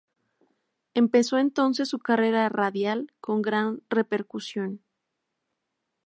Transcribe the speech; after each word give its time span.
Empezó 0.95 1.37
entonces 1.37 1.87
su 1.87 1.99
carrera 1.99 2.49
radial 2.49 3.13
con 3.19 3.43
gran 3.43 3.83
repercusión. 3.87 4.81